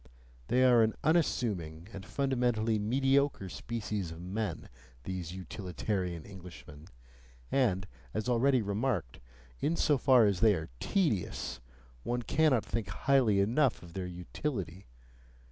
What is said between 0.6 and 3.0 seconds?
are an unassuming and fundamentally